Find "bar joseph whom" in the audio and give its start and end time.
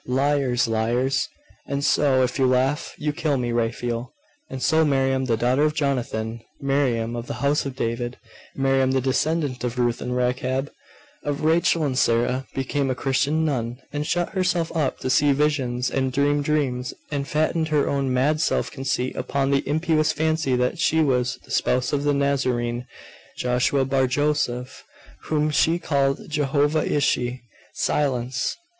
23.85-25.51